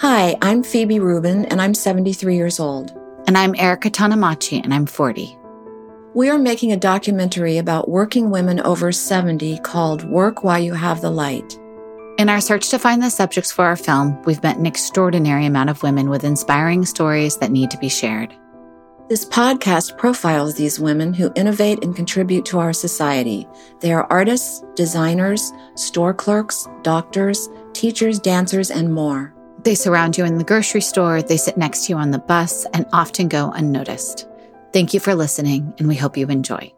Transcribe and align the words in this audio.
Hi, 0.00 0.36
I'm 0.42 0.62
Phoebe 0.62 1.00
Rubin, 1.00 1.44
and 1.46 1.60
I'm 1.60 1.74
73 1.74 2.36
years 2.36 2.60
old. 2.60 2.96
And 3.26 3.36
I'm 3.36 3.56
Erica 3.56 3.90
Tanamachi, 3.90 4.62
and 4.62 4.72
I'm 4.72 4.86
40. 4.86 5.36
We 6.14 6.30
are 6.30 6.38
making 6.38 6.70
a 6.70 6.76
documentary 6.76 7.58
about 7.58 7.88
working 7.88 8.30
women 8.30 8.60
over 8.60 8.92
70 8.92 9.58
called 9.64 10.08
Work 10.08 10.44
While 10.44 10.60
You 10.60 10.74
Have 10.74 11.00
the 11.00 11.10
Light. 11.10 11.58
In 12.16 12.28
our 12.28 12.40
search 12.40 12.68
to 12.68 12.78
find 12.78 13.02
the 13.02 13.10
subjects 13.10 13.50
for 13.50 13.64
our 13.64 13.74
film, 13.74 14.22
we've 14.22 14.40
met 14.40 14.56
an 14.56 14.66
extraordinary 14.66 15.46
amount 15.46 15.68
of 15.68 15.82
women 15.82 16.08
with 16.08 16.22
inspiring 16.22 16.84
stories 16.84 17.36
that 17.38 17.50
need 17.50 17.68
to 17.72 17.78
be 17.78 17.88
shared. 17.88 18.32
This 19.08 19.24
podcast 19.24 19.98
profiles 19.98 20.54
these 20.54 20.78
women 20.78 21.12
who 21.12 21.32
innovate 21.34 21.82
and 21.82 21.96
contribute 21.96 22.44
to 22.44 22.60
our 22.60 22.72
society. 22.72 23.48
They 23.80 23.92
are 23.92 24.06
artists, 24.12 24.62
designers, 24.76 25.52
store 25.74 26.14
clerks, 26.14 26.68
doctors, 26.82 27.48
teachers, 27.72 28.20
dancers, 28.20 28.70
and 28.70 28.94
more. 28.94 29.34
They 29.64 29.74
surround 29.74 30.16
you 30.16 30.24
in 30.24 30.38
the 30.38 30.44
grocery 30.44 30.80
store, 30.80 31.20
they 31.20 31.36
sit 31.36 31.56
next 31.56 31.84
to 31.84 31.92
you 31.92 31.98
on 31.98 32.12
the 32.12 32.18
bus, 32.18 32.64
and 32.72 32.86
often 32.92 33.28
go 33.28 33.50
unnoticed. 33.50 34.26
Thank 34.72 34.94
you 34.94 35.00
for 35.00 35.14
listening, 35.14 35.74
and 35.78 35.88
we 35.88 35.96
hope 35.96 36.16
you 36.16 36.28
enjoy. 36.28 36.72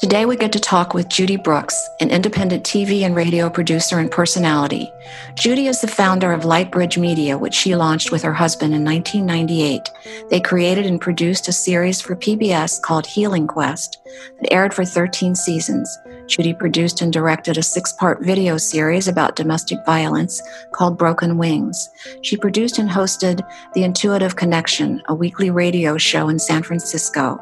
Today, 0.00 0.26
we 0.26 0.36
get 0.36 0.52
to 0.52 0.60
talk 0.60 0.94
with 0.94 1.08
Judy 1.08 1.36
Brooks, 1.36 1.88
an 1.98 2.10
independent 2.10 2.62
TV 2.62 3.02
and 3.02 3.16
radio 3.16 3.50
producer 3.50 3.98
and 3.98 4.08
personality. 4.08 4.88
Judy 5.34 5.66
is 5.66 5.80
the 5.80 5.88
founder 5.88 6.32
of 6.32 6.42
Lightbridge 6.42 6.96
Media, 6.96 7.36
which 7.36 7.52
she 7.52 7.74
launched 7.74 8.12
with 8.12 8.22
her 8.22 8.32
husband 8.32 8.74
in 8.74 8.84
1998. 8.84 9.90
They 10.30 10.40
created 10.40 10.86
and 10.86 11.00
produced 11.00 11.48
a 11.48 11.52
series 11.52 12.00
for 12.00 12.14
PBS 12.14 12.80
called 12.80 13.08
Healing 13.08 13.48
Quest 13.48 13.98
that 14.40 14.52
aired 14.52 14.72
for 14.72 14.84
13 14.84 15.34
seasons. 15.34 15.98
Judy 16.28 16.52
produced 16.52 17.00
and 17.00 17.12
directed 17.12 17.56
a 17.56 17.62
six 17.62 17.92
part 17.92 18.22
video 18.22 18.58
series 18.58 19.08
about 19.08 19.34
domestic 19.34 19.78
violence 19.86 20.42
called 20.72 20.98
Broken 20.98 21.38
Wings. 21.38 21.88
She 22.22 22.36
produced 22.36 22.78
and 22.78 22.88
hosted 22.88 23.40
The 23.72 23.82
Intuitive 23.82 24.36
Connection, 24.36 25.02
a 25.08 25.14
weekly 25.14 25.50
radio 25.50 25.96
show 25.96 26.28
in 26.28 26.38
San 26.38 26.62
Francisco. 26.62 27.40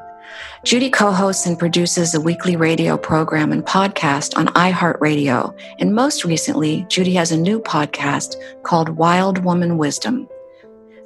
Judy 0.64 0.88
co 0.88 1.10
hosts 1.10 1.46
and 1.46 1.58
produces 1.58 2.14
a 2.14 2.20
weekly 2.20 2.54
radio 2.54 2.96
program 2.96 3.52
and 3.52 3.64
podcast 3.64 4.36
on 4.36 4.46
iHeartRadio. 4.48 5.52
And 5.80 5.94
most 5.94 6.24
recently, 6.24 6.86
Judy 6.88 7.14
has 7.14 7.32
a 7.32 7.36
new 7.36 7.60
podcast 7.60 8.36
called 8.62 8.90
Wild 8.90 9.44
Woman 9.44 9.78
Wisdom. 9.78 10.28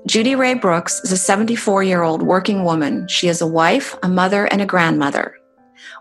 Judy 0.06 0.34
Ray 0.34 0.54
Brooks 0.54 1.00
is 1.04 1.12
a 1.12 1.16
74 1.16 1.82
year 1.82 2.02
old 2.02 2.22
working 2.22 2.64
woman. 2.64 3.08
She 3.08 3.28
is 3.28 3.40
a 3.40 3.46
wife, 3.46 3.96
a 4.02 4.08
mother, 4.08 4.46
and 4.46 4.60
a 4.60 4.66
grandmother. 4.66 5.39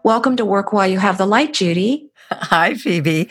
Welcome 0.03 0.37
to 0.37 0.45
Work 0.45 0.73
While 0.73 0.87
You 0.87 0.99
Have 0.99 1.17
the 1.17 1.25
Light, 1.25 1.53
Judy. 1.53 2.09
Hi, 2.31 2.75
Phoebe. 2.75 3.29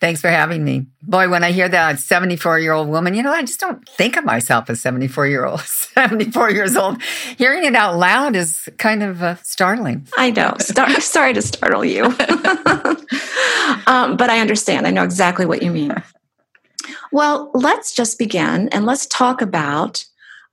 Thanks 0.00 0.20
for 0.20 0.28
having 0.28 0.64
me. 0.64 0.86
Boy, 1.02 1.28
when 1.30 1.42
I 1.42 1.52
hear 1.52 1.68
that 1.68 1.98
74 1.98 2.58
year 2.58 2.72
old 2.72 2.88
woman, 2.88 3.14
you 3.14 3.22
know, 3.22 3.32
I 3.32 3.40
just 3.42 3.60
don't 3.60 3.88
think 3.88 4.16
of 4.16 4.24
myself 4.24 4.68
as 4.68 4.82
74 4.82 5.26
year 5.26 5.46
old, 5.46 5.60
74 5.64 6.50
years 6.50 6.76
old. 6.76 7.02
Hearing 7.38 7.64
it 7.64 7.74
out 7.74 7.96
loud 7.96 8.36
is 8.36 8.68
kind 8.76 9.02
of 9.02 9.22
uh, 9.22 9.36
startling. 9.42 10.06
I 10.16 10.30
know. 10.30 10.54
Star- 10.58 10.90
sorry 11.00 11.32
to 11.34 11.42
startle 11.42 11.84
you. 11.84 12.04
um, 13.86 14.16
but 14.16 14.28
I 14.30 14.40
understand. 14.40 14.86
I 14.86 14.90
know 14.90 15.04
exactly 15.04 15.46
what 15.46 15.62
you 15.62 15.70
mean. 15.70 15.94
Well, 17.12 17.50
let's 17.54 17.94
just 17.94 18.18
begin 18.18 18.68
and 18.70 18.84
let's 18.84 19.06
talk 19.06 19.40
about 19.40 20.04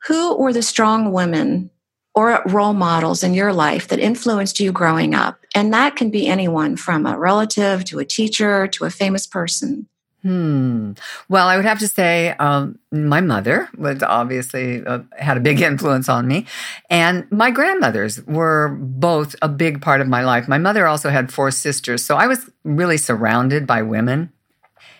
who 0.07 0.37
were 0.37 0.53
the 0.53 0.61
strong 0.61 1.11
women 1.11 1.71
or 2.13 2.41
role 2.45 2.73
models 2.73 3.23
in 3.23 3.33
your 3.33 3.53
life 3.53 3.87
that 3.87 3.99
influenced 3.99 4.59
you 4.59 4.71
growing 4.71 5.15
up. 5.15 5.45
And 5.55 5.73
that 5.73 5.95
can 5.95 6.09
be 6.09 6.27
anyone 6.27 6.75
from 6.75 7.05
a 7.05 7.17
relative 7.17 7.85
to 7.85 7.99
a 7.99 8.05
teacher 8.05 8.67
to 8.67 8.85
a 8.85 8.89
famous 8.89 9.25
person. 9.25 9.87
Hmm. 10.21 10.91
Well, 11.29 11.47
I 11.47 11.55
would 11.55 11.65
have 11.65 11.79
to 11.79 11.87
say 11.87 12.29
um, 12.37 12.77
my 12.91 13.21
mother 13.21 13.69
was 13.75 14.03
obviously 14.03 14.85
uh, 14.85 14.99
had 15.17 15.37
a 15.37 15.39
big 15.39 15.61
influence 15.61 16.09
on 16.09 16.27
me, 16.27 16.45
and 16.91 17.25
my 17.31 17.49
grandmothers 17.49 18.23
were 18.27 18.69
both 18.79 19.35
a 19.41 19.49
big 19.49 19.81
part 19.81 19.99
of 19.99 20.07
my 20.07 20.23
life. 20.23 20.47
My 20.47 20.59
mother 20.59 20.85
also 20.85 21.09
had 21.09 21.33
four 21.33 21.49
sisters, 21.49 22.05
so 22.05 22.17
I 22.17 22.27
was 22.27 22.51
really 22.63 22.97
surrounded 22.97 23.65
by 23.65 23.81
women. 23.81 24.31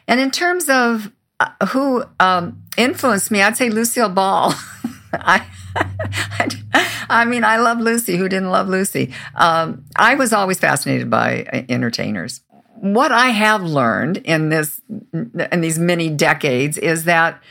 And 0.07 0.19
in 0.19 0.31
terms 0.31 0.69
of 0.69 1.11
uh, 1.39 1.67
who 1.67 2.03
um, 2.19 2.63
influenced 2.75 3.29
me, 3.29 3.43
I'd 3.43 3.57
say 3.57 3.69
Lucille 3.69 4.09
Ball. 4.09 4.55
I 5.13 5.45
I 7.09 7.25
mean, 7.25 7.43
I 7.43 7.57
love 7.57 7.79
Lucy. 7.79 8.17
Who 8.17 8.29
didn't 8.29 8.51
love 8.51 8.67
Lucy? 8.67 9.13
Um, 9.35 9.85
I 9.95 10.15
was 10.15 10.33
always 10.33 10.59
fascinated 10.59 11.09
by 11.09 11.43
uh, 11.51 11.63
entertainers. 11.69 12.41
What 12.75 13.11
I 13.11 13.29
have 13.29 13.61
learned 13.61 14.17
in 14.17 14.49
this 14.49 14.81
in 15.13 15.61
these 15.61 15.77
many 15.77 16.09
decades 16.09 16.77
is 16.77 17.03
that 17.03 17.41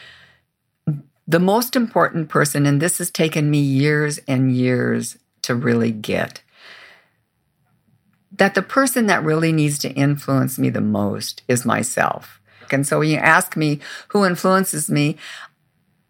the 1.28 1.38
most 1.38 1.76
important 1.76 2.28
person, 2.28 2.66
and 2.66 2.82
this 2.82 2.98
has 2.98 3.10
taken 3.10 3.50
me 3.50 3.60
years 3.60 4.18
and 4.26 4.52
years 4.54 5.16
to 5.42 5.54
really 5.54 5.92
get, 5.92 6.42
that 8.32 8.54
the 8.54 8.62
person 8.62 9.06
that 9.06 9.22
really 9.22 9.52
needs 9.52 9.78
to 9.80 9.92
influence 9.92 10.58
me 10.58 10.70
the 10.70 10.80
most 10.80 11.42
is 11.46 11.64
myself. 11.64 12.40
And 12.72 12.86
so 12.86 12.98
when 12.98 13.10
you 13.10 13.18
ask 13.18 13.56
me 13.56 13.78
who 14.08 14.24
influences 14.24 14.90
me, 14.90 15.16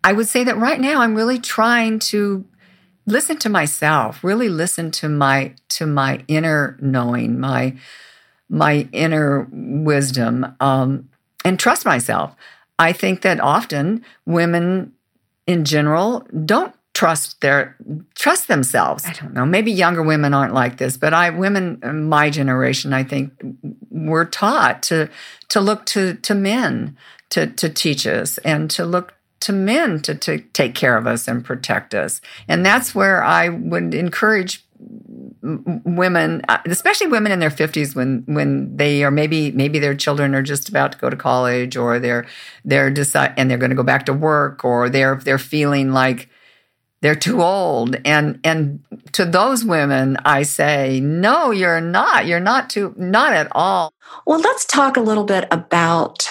I 0.02 0.12
would 0.12 0.28
say 0.28 0.44
that 0.44 0.56
right 0.56 0.80
now 0.80 1.00
I'm 1.00 1.14
really 1.14 1.38
trying 1.38 1.98
to 2.00 2.44
listen 3.06 3.38
to 3.38 3.48
myself, 3.48 4.22
really 4.24 4.48
listen 4.48 4.90
to 4.92 5.08
my 5.08 5.54
to 5.70 5.86
my 5.86 6.24
inner 6.28 6.78
knowing, 6.80 7.38
my 7.38 7.76
my 8.48 8.88
inner 8.92 9.48
wisdom, 9.50 10.54
um, 10.60 11.08
and 11.44 11.58
trust 11.58 11.84
myself. 11.84 12.34
I 12.78 12.92
think 12.92 13.22
that 13.22 13.40
often 13.40 14.04
women 14.24 14.92
in 15.46 15.64
general 15.64 16.26
don't 16.44 16.74
trust 16.94 17.40
their 17.40 17.76
trust 18.14 18.48
themselves. 18.48 19.06
I 19.06 19.12
don't 19.12 19.34
know. 19.34 19.46
Maybe 19.46 19.70
younger 19.70 20.02
women 20.02 20.34
aren't 20.34 20.54
like 20.54 20.78
this, 20.78 20.96
but 20.96 21.14
I 21.14 21.30
women 21.30 21.80
my 22.08 22.30
generation, 22.30 22.92
I 22.92 23.04
think, 23.04 23.32
were 23.90 24.24
taught 24.24 24.82
to 24.84 25.08
to 25.48 25.60
look 25.60 25.86
to 25.86 26.14
to 26.14 26.34
men 26.34 26.96
to 27.30 27.46
to 27.46 27.68
teach 27.68 28.06
us 28.06 28.38
and 28.38 28.70
to 28.72 28.84
look 28.84 29.14
to 29.40 29.52
men 29.52 30.00
to, 30.02 30.14
to 30.14 30.38
take 30.38 30.74
care 30.74 30.96
of 30.96 31.06
us 31.06 31.26
and 31.26 31.44
protect 31.44 31.94
us. 31.94 32.20
And 32.46 32.64
that's 32.64 32.94
where 32.94 33.22
I 33.24 33.48
would 33.48 33.94
encourage 33.94 34.64
women 35.42 36.42
uh, 36.48 36.58
especially 36.66 37.06
women 37.06 37.32
in 37.32 37.38
their 37.38 37.50
50s 37.50 37.94
when 37.94 38.22
when 38.26 38.76
they 38.76 39.04
are 39.04 39.10
maybe 39.10 39.50
maybe 39.52 39.78
their 39.78 39.94
children 39.94 40.34
are 40.34 40.42
just 40.42 40.68
about 40.68 40.92
to 40.92 40.98
go 40.98 41.10
to 41.10 41.16
college 41.16 41.76
or 41.76 41.98
they're 41.98 42.26
they're 42.64 42.90
decide 42.90 43.34
and 43.36 43.50
they're 43.50 43.58
going 43.58 43.70
to 43.70 43.76
go 43.76 43.82
back 43.82 44.06
to 44.06 44.12
work 44.12 44.64
or 44.64 44.88
they're 44.88 45.16
they're 45.16 45.38
feeling 45.38 45.92
like 45.92 46.28
they're 47.02 47.14
too 47.14 47.42
old. 47.42 47.96
And 48.04 48.40
and 48.44 48.80
to 49.12 49.24
those 49.24 49.64
women 49.64 50.18
i 50.24 50.42
say 50.42 51.00
no 51.00 51.50
you're 51.50 51.80
not. 51.80 52.26
You're 52.26 52.40
not 52.40 52.70
too 52.70 52.94
not 52.96 53.32
at 53.32 53.48
all. 53.52 53.92
Well 54.26 54.40
let's 54.40 54.64
talk 54.64 54.96
a 54.96 55.02
little 55.02 55.24
bit 55.24 55.46
about 55.50 56.28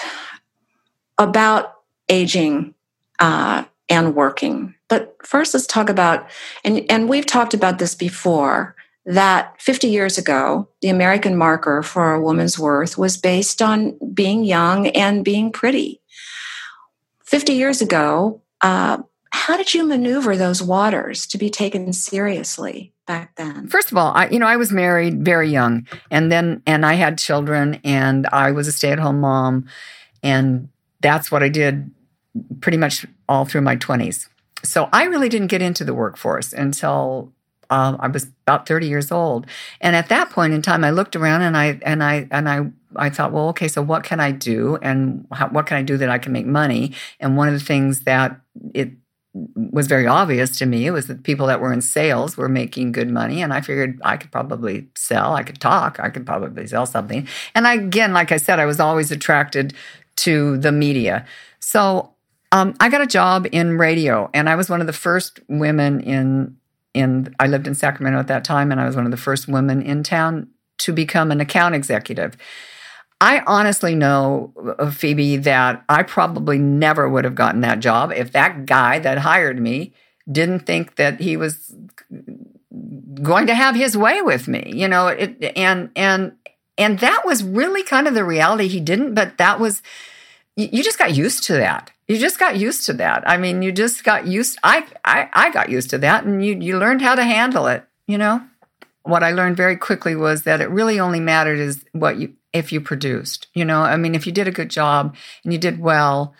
about 1.18 1.74
aging 2.08 2.74
uh, 3.20 3.64
and 3.88 4.14
working. 4.14 4.74
But 4.88 5.16
first, 5.24 5.54
let's 5.54 5.66
talk 5.66 5.88
about, 5.88 6.28
and, 6.64 6.84
and 6.90 7.08
we've 7.08 7.26
talked 7.26 7.54
about 7.54 7.78
this 7.78 7.94
before, 7.94 8.74
that 9.06 9.60
50 9.60 9.88
years 9.88 10.18
ago, 10.18 10.68
the 10.82 10.88
American 10.88 11.36
marker 11.36 11.82
for 11.82 12.14
a 12.14 12.20
woman's 12.20 12.58
worth 12.58 12.98
was 12.98 13.16
based 13.16 13.62
on 13.62 13.98
being 14.12 14.44
young 14.44 14.88
and 14.88 15.24
being 15.24 15.52
pretty. 15.52 16.00
50 17.24 17.52
years 17.52 17.80
ago, 17.80 18.42
uh, 18.60 18.98
how 19.32 19.56
did 19.56 19.72
you 19.72 19.86
maneuver 19.86 20.36
those 20.36 20.62
waters 20.62 21.26
to 21.28 21.38
be 21.38 21.50
taken 21.50 21.92
seriously 21.92 22.92
back 23.06 23.36
then? 23.36 23.68
First 23.68 23.90
of 23.90 23.96
all, 23.96 24.12
I, 24.14 24.28
you 24.28 24.38
know, 24.38 24.46
I 24.46 24.56
was 24.56 24.72
married 24.72 25.24
very 25.24 25.48
young, 25.48 25.86
and 26.10 26.30
then 26.30 26.62
and 26.66 26.84
I 26.84 26.94
had 26.94 27.18
children, 27.18 27.80
and 27.84 28.26
I 28.32 28.50
was 28.50 28.66
a 28.66 28.72
stay-at-home 28.72 29.20
mom, 29.20 29.66
and 30.22 30.68
that's 31.00 31.30
what 31.30 31.42
I 31.42 31.48
did 31.48 31.90
pretty 32.60 32.78
much 32.78 33.06
all 33.28 33.44
through 33.44 33.62
my 33.62 33.76
20s. 33.76 34.28
So 34.62 34.88
I 34.92 35.04
really 35.04 35.28
didn't 35.28 35.48
get 35.48 35.62
into 35.62 35.84
the 35.84 35.94
workforce 35.94 36.52
until 36.52 37.32
uh, 37.70 37.96
I 38.00 38.08
was 38.08 38.24
about 38.46 38.66
30 38.66 38.88
years 38.88 39.10
old. 39.10 39.46
And 39.80 39.96
at 39.96 40.08
that 40.08 40.30
point 40.30 40.52
in 40.52 40.60
time, 40.60 40.84
I 40.84 40.90
looked 40.90 41.16
around 41.16 41.42
and 41.42 41.56
I 41.56 41.78
and 41.82 42.02
I 42.02 42.26
and 42.30 42.48
I 42.48 42.70
I 42.96 43.08
thought, 43.08 43.32
well, 43.32 43.48
okay, 43.50 43.68
so 43.68 43.80
what 43.80 44.02
can 44.02 44.18
I 44.18 44.32
do, 44.32 44.76
and 44.82 45.26
how, 45.30 45.48
what 45.48 45.66
can 45.66 45.76
I 45.76 45.82
do 45.82 45.96
that 45.96 46.10
I 46.10 46.18
can 46.18 46.32
make 46.32 46.46
money? 46.46 46.92
And 47.20 47.36
one 47.36 47.46
of 47.46 47.54
the 47.54 47.60
things 47.60 48.00
that 48.00 48.40
it 48.74 48.90
was 49.32 49.86
very 49.86 50.06
obvious 50.08 50.58
to 50.58 50.66
me 50.66 50.90
was 50.90 51.06
that 51.06 51.22
people 51.22 51.46
that 51.46 51.60
were 51.60 51.72
in 51.72 51.80
sales 51.80 52.36
were 52.36 52.48
making 52.48 52.90
good 52.90 53.08
money 53.08 53.42
and 53.42 53.52
i 53.54 53.60
figured 53.60 54.00
i 54.02 54.16
could 54.16 54.32
probably 54.32 54.88
sell 54.96 55.34
i 55.34 55.42
could 55.44 55.60
talk 55.60 56.00
i 56.00 56.10
could 56.10 56.26
probably 56.26 56.66
sell 56.66 56.84
something 56.84 57.28
and 57.54 57.68
I, 57.68 57.74
again 57.74 58.12
like 58.12 58.32
i 58.32 58.36
said 58.36 58.58
i 58.58 58.66
was 58.66 58.80
always 58.80 59.12
attracted 59.12 59.72
to 60.16 60.58
the 60.58 60.72
media 60.72 61.24
so 61.60 62.12
um, 62.52 62.74
I 62.80 62.88
got 62.88 63.00
a 63.00 63.06
job 63.06 63.46
in 63.52 63.78
radio, 63.78 64.28
and 64.34 64.48
I 64.48 64.56
was 64.56 64.68
one 64.68 64.80
of 64.80 64.86
the 64.86 64.92
first 64.92 65.40
women 65.48 66.00
in 66.00 66.56
in. 66.94 67.34
I 67.38 67.46
lived 67.46 67.66
in 67.66 67.74
Sacramento 67.74 68.18
at 68.18 68.26
that 68.28 68.44
time, 68.44 68.72
and 68.72 68.80
I 68.80 68.86
was 68.86 68.96
one 68.96 69.04
of 69.04 69.10
the 69.10 69.16
first 69.16 69.48
women 69.48 69.82
in 69.82 70.02
town 70.02 70.48
to 70.78 70.92
become 70.92 71.30
an 71.30 71.40
account 71.40 71.74
executive. 71.74 72.36
I 73.20 73.42
honestly 73.46 73.94
know, 73.94 74.52
uh, 74.78 74.90
Phoebe, 74.90 75.36
that 75.38 75.84
I 75.88 76.02
probably 76.02 76.58
never 76.58 77.08
would 77.08 77.24
have 77.24 77.34
gotten 77.34 77.60
that 77.60 77.80
job 77.80 78.12
if 78.12 78.32
that 78.32 78.64
guy 78.64 78.98
that 78.98 79.18
hired 79.18 79.60
me 79.60 79.92
didn't 80.30 80.60
think 80.60 80.96
that 80.96 81.20
he 81.20 81.36
was 81.36 81.74
going 83.22 83.46
to 83.46 83.54
have 83.54 83.74
his 83.74 83.96
way 83.96 84.22
with 84.22 84.48
me. 84.48 84.72
You 84.74 84.88
know, 84.88 85.08
it, 85.08 85.52
and 85.56 85.90
and 85.94 86.32
and 86.78 86.98
that 87.00 87.24
was 87.24 87.44
really 87.44 87.82
kind 87.82 88.08
of 88.08 88.14
the 88.14 88.24
reality. 88.24 88.66
He 88.66 88.80
didn't, 88.80 89.14
but 89.14 89.38
that 89.38 89.60
was 89.60 89.82
you 90.56 90.82
just 90.82 90.98
got 90.98 91.14
used 91.14 91.44
to 91.44 91.54
that. 91.54 91.90
You 92.10 92.18
just 92.18 92.40
got 92.40 92.56
used 92.56 92.86
to 92.86 92.92
that. 92.94 93.22
I 93.24 93.36
mean, 93.36 93.62
you 93.62 93.70
just 93.70 94.02
got 94.02 94.26
used. 94.26 94.58
I 94.64 94.84
I, 95.04 95.28
I 95.32 95.50
got 95.52 95.68
used 95.68 95.90
to 95.90 95.98
that, 95.98 96.24
and 96.24 96.44
you 96.44 96.58
you 96.58 96.76
learned 96.76 97.02
how 97.02 97.14
to 97.14 97.22
handle 97.22 97.68
it. 97.68 97.84
You 98.08 98.18
know, 98.18 98.42
what 99.04 99.22
I 99.22 99.30
learned 99.30 99.56
very 99.56 99.76
quickly 99.76 100.16
was 100.16 100.42
that 100.42 100.60
it 100.60 100.68
really 100.70 100.98
only 100.98 101.20
mattered 101.20 101.60
is 101.60 101.84
what 101.92 102.16
you 102.16 102.34
if 102.52 102.72
you 102.72 102.80
produced. 102.80 103.46
You 103.54 103.64
know, 103.64 103.82
I 103.82 103.96
mean, 103.96 104.16
if 104.16 104.26
you 104.26 104.32
did 104.32 104.48
a 104.48 104.50
good 104.50 104.70
job 104.70 105.14
and 105.44 105.52
you 105.52 105.58
did 105.60 105.78
well, 105.78 106.34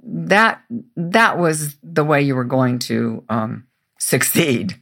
that 0.00 0.62
that 0.94 1.38
was 1.38 1.76
the 1.82 2.04
way 2.04 2.22
you 2.22 2.36
were 2.36 2.44
going 2.44 2.78
to 2.90 3.24
um, 3.28 3.66
succeed. 3.98 4.80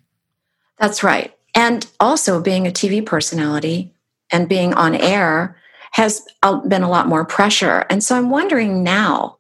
That's 0.79 1.03
right. 1.03 1.35
And 1.55 1.87
also 2.01 2.43
being 2.43 2.67
a 2.67 2.71
TV 2.71 3.03
personality 3.03 3.95
and 4.31 4.47
being 4.47 4.75
on 4.75 4.95
air 4.95 5.57
has 5.93 6.23
uh, 6.43 6.57
been 6.57 6.83
a 6.83 6.91
lot 6.91 7.09
more 7.09 7.25
pressure. 7.25 7.87
And 7.89 8.05
so 8.05 8.15
I'm 8.15 8.29
wondering 8.29 8.83
now, 8.83 9.39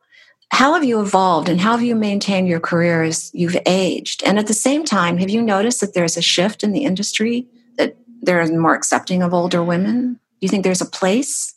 how 0.50 0.74
have 0.74 0.84
you 0.84 1.00
evolved 1.00 1.48
and 1.48 1.60
how 1.60 1.72
have 1.72 1.82
you 1.82 1.94
maintained 1.94 2.48
your 2.48 2.60
career 2.60 3.02
as 3.02 3.30
you've 3.34 3.56
aged? 3.66 4.22
And 4.24 4.38
at 4.38 4.46
the 4.46 4.54
same 4.54 4.84
time, 4.84 5.18
have 5.18 5.30
you 5.30 5.42
noticed 5.42 5.80
that 5.80 5.94
there's 5.94 6.16
a 6.16 6.22
shift 6.22 6.62
in 6.62 6.72
the 6.72 6.84
industry 6.84 7.46
that 7.76 7.96
they're 8.22 8.46
more 8.58 8.74
accepting 8.74 9.22
of 9.22 9.34
older 9.34 9.62
women? 9.62 10.14
Do 10.14 10.18
you 10.40 10.48
think 10.48 10.64
there's 10.64 10.80
a 10.80 10.86
place? 10.86 11.54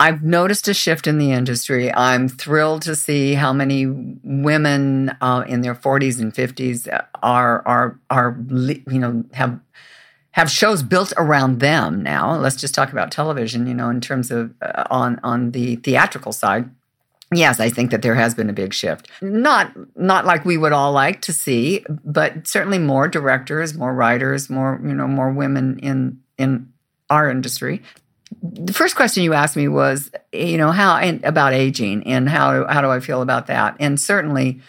I've 0.00 0.22
noticed 0.22 0.68
a 0.68 0.74
shift 0.74 1.08
in 1.08 1.18
the 1.18 1.32
industry. 1.32 1.92
I'm 1.92 2.28
thrilled 2.28 2.82
to 2.82 2.94
see 2.94 3.34
how 3.34 3.52
many 3.52 3.86
women 3.86 5.16
uh, 5.20 5.44
in 5.48 5.62
their 5.62 5.74
40s 5.74 6.20
and 6.20 6.32
50s 6.32 6.88
are 7.22 7.66
are 7.66 7.98
are 8.08 8.38
you 8.48 8.98
know 9.00 9.24
have 9.32 9.58
have 10.32 10.50
shows 10.50 10.84
built 10.84 11.12
around 11.16 11.58
them 11.58 12.00
now. 12.00 12.36
Let's 12.36 12.56
just 12.56 12.74
talk 12.74 12.92
about 12.92 13.10
television, 13.10 13.66
you 13.66 13.74
know, 13.74 13.90
in 13.90 14.00
terms 14.00 14.30
of 14.30 14.54
uh, 14.62 14.84
on 14.88 15.18
on 15.24 15.50
the 15.50 15.76
theatrical 15.76 16.30
side. 16.32 16.70
Yes, 17.32 17.60
I 17.60 17.68
think 17.68 17.90
that 17.90 18.00
there 18.02 18.14
has 18.14 18.34
been 18.34 18.48
a 18.48 18.54
big 18.54 18.72
shift. 18.72 19.08
Not 19.20 19.72
not 19.96 20.24
like 20.24 20.44
we 20.44 20.56
would 20.56 20.72
all 20.72 20.92
like 20.92 21.20
to 21.22 21.32
see, 21.32 21.84
but 22.04 22.46
certainly 22.46 22.78
more 22.78 23.06
directors, 23.06 23.74
more 23.74 23.94
writers, 23.94 24.48
more, 24.48 24.80
you 24.82 24.94
know, 24.94 25.06
more 25.06 25.30
women 25.30 25.78
in 25.80 26.20
in 26.38 26.72
our 27.10 27.30
industry 27.30 27.82
the 28.42 28.72
first 28.72 28.96
question 28.96 29.22
you 29.22 29.32
asked 29.32 29.56
me 29.56 29.68
was, 29.68 30.10
you 30.32 30.58
know, 30.58 30.70
how 30.70 30.96
and 30.96 31.24
about 31.24 31.52
aging 31.52 32.06
and 32.06 32.28
how 32.28 32.66
how 32.66 32.80
do 32.80 32.90
I 32.90 33.00
feel 33.00 33.22
about 33.22 33.46
that? 33.46 33.76
And 33.80 34.00
certainly, 34.00 34.60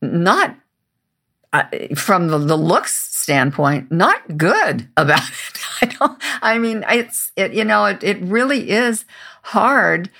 not 0.00 0.56
uh, 1.52 1.64
from 1.96 2.28
the, 2.28 2.38
the 2.38 2.56
looks 2.56 2.94
standpoint, 2.94 3.90
not 3.90 4.36
good 4.36 4.88
about 4.96 5.22
it. 5.28 5.60
I 5.82 5.86
don't. 5.86 6.22
I 6.40 6.58
mean, 6.58 6.84
it's 6.88 7.32
it. 7.36 7.52
You 7.52 7.64
know, 7.64 7.86
it 7.86 8.02
it 8.02 8.20
really 8.20 8.70
is 8.70 9.04
hard 9.42 10.10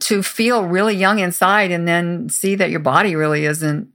to 0.00 0.22
feel 0.22 0.64
really 0.64 0.94
young 0.94 1.18
inside 1.18 1.70
and 1.70 1.86
then 1.86 2.28
see 2.28 2.54
that 2.54 2.70
your 2.70 2.80
body 2.80 3.14
really 3.16 3.44
isn't, 3.44 3.88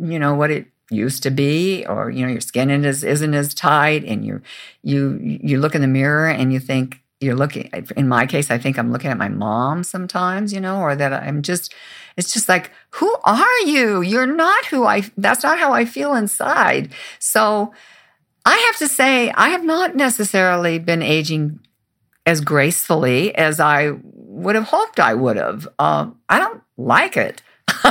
you 0.00 0.18
know, 0.18 0.34
what 0.34 0.50
it 0.50 0.66
used 0.90 1.22
to 1.22 1.30
be 1.30 1.86
or 1.86 2.10
you 2.10 2.24
know 2.24 2.30
your 2.30 2.40
skin 2.40 2.68
is, 2.70 3.02
isn't 3.02 3.32
as 3.32 3.54
tight 3.54 4.04
and 4.04 4.26
you 4.26 4.42
you 4.82 5.18
you 5.22 5.58
look 5.58 5.74
in 5.74 5.80
the 5.80 5.86
mirror 5.86 6.28
and 6.28 6.52
you 6.52 6.60
think 6.60 7.00
you're 7.18 7.34
looking 7.34 7.70
in 7.96 8.06
my 8.06 8.26
case 8.26 8.50
i 8.50 8.58
think 8.58 8.78
i'm 8.78 8.92
looking 8.92 9.10
at 9.10 9.16
my 9.16 9.28
mom 9.28 9.82
sometimes 9.82 10.52
you 10.52 10.60
know 10.60 10.82
or 10.82 10.94
that 10.94 11.14
i'm 11.14 11.40
just 11.40 11.72
it's 12.16 12.32
just 12.32 12.48
like 12.48 12.70
who 12.90 13.16
are 13.24 13.60
you? 13.60 14.02
You're 14.02 14.26
not 14.26 14.66
who 14.66 14.84
i 14.84 15.02
that's 15.16 15.42
not 15.42 15.58
how 15.58 15.72
i 15.72 15.84
feel 15.84 16.14
inside. 16.14 16.92
So 17.18 17.72
i 18.44 18.56
have 18.56 18.76
to 18.78 18.88
say 18.88 19.30
i 19.30 19.48
have 19.48 19.64
not 19.64 19.96
necessarily 19.96 20.78
been 20.78 21.02
aging 21.02 21.60
as 22.26 22.40
gracefully 22.40 23.34
as 23.34 23.60
i 23.60 23.90
would 24.04 24.54
have 24.54 24.64
hoped 24.64 25.00
i 25.00 25.14
would 25.14 25.36
have 25.36 25.68
uh, 25.78 26.08
i 26.28 26.38
don't 26.38 26.62
like 26.76 27.16
it 27.16 27.42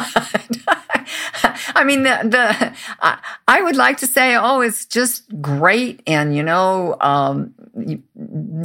I 1.75 1.83
mean, 1.85 2.03
the, 2.03 2.19
the 2.23 2.75
I, 2.99 3.19
I, 3.47 3.61
would 3.61 3.75
like 3.75 3.97
to 3.97 4.07
say, 4.07 4.35
oh, 4.35 4.61
it's 4.61 4.85
just 4.85 5.23
great, 5.41 6.01
and 6.05 6.35
you 6.35 6.43
know, 6.43 6.97
um, 6.99 7.53
you, 7.77 8.01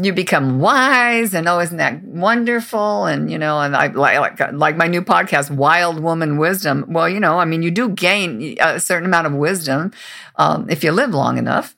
you, 0.03 0.13
become 0.13 0.61
wise, 0.61 1.35
and 1.35 1.49
oh, 1.49 1.61
isn't 1.61 1.77
that 1.77 2.03
wonderful? 2.03 3.07
And 3.07 3.31
you 3.31 3.39
know, 3.39 3.61
and 3.61 3.77
I 3.77 3.89
like 3.89 4.53
like 4.53 4.77
my 4.77 4.87
new 4.87 5.03
podcast, 5.03 5.51
Wild 5.51 6.01
Woman 6.01 6.39
Wisdom. 6.39 6.85
Well, 6.89 7.09
you 7.09 7.21
know, 7.21 7.39
I 7.39 7.45
mean, 7.45 7.63
you 7.63 7.71
do 7.71 7.89
gain 7.89 8.57
a 8.61 8.81
certain 8.81 9.07
amount 9.07 9.27
of 9.27 9.33
wisdom 9.35 9.93
um, 10.37 10.69
if 10.69 10.83
you 10.85 10.93
live 10.93 11.11
long 11.11 11.39
enough. 11.39 11.77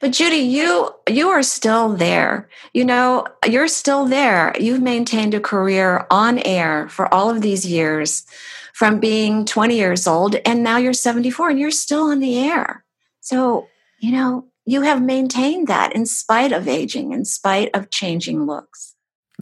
But 0.00 0.12
Judy, 0.12 0.38
you 0.38 0.94
you 1.08 1.28
are 1.28 1.42
still 1.42 1.90
there. 1.90 2.48
You 2.72 2.86
know, 2.86 3.26
you're 3.46 3.68
still 3.68 4.06
there. 4.06 4.54
You've 4.58 4.80
maintained 4.80 5.34
a 5.34 5.40
career 5.40 6.06
on 6.10 6.38
air 6.38 6.88
for 6.88 7.12
all 7.12 7.28
of 7.28 7.42
these 7.42 7.66
years 7.66 8.24
from 8.72 8.98
being 8.98 9.44
20 9.44 9.76
years 9.76 10.06
old 10.06 10.36
and 10.46 10.62
now 10.62 10.78
you're 10.78 10.94
74 10.94 11.50
and 11.50 11.58
you're 11.58 11.70
still 11.70 12.04
on 12.04 12.20
the 12.20 12.38
air. 12.38 12.82
So, 13.20 13.68
you 13.98 14.10
know, 14.10 14.46
you 14.64 14.80
have 14.82 15.02
maintained 15.02 15.68
that 15.68 15.94
in 15.94 16.06
spite 16.06 16.52
of 16.52 16.66
aging, 16.66 17.12
in 17.12 17.26
spite 17.26 17.68
of 17.74 17.90
changing 17.90 18.46
looks. 18.46 18.94